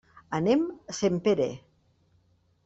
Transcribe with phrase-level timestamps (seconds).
[0.37, 0.63] Anem
[0.93, 1.49] a Sempere.